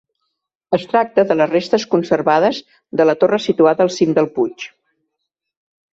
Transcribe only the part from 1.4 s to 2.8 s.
les restes conservades